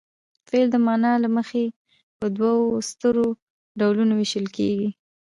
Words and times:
فعل 0.49 0.67
د 0.71 0.75
معنا 0.85 1.11
له 1.23 1.29
مخې 1.37 1.63
په 2.19 2.25
دوو 2.37 2.83
سترو 2.89 3.27
ډولونو 3.79 4.13
ویشل 4.15 4.45
کیږي. 4.55 4.89